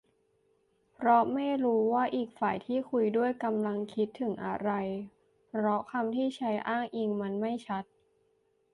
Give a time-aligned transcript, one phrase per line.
[0.93, 4.71] เพราะไม่รู้ว่าอีกฝ่ายที่คุยด้วยกำลังคิดถึงอะไร
[5.47, 7.83] เพราะคำที่ใช้อ้างอิงมันไม่ชัด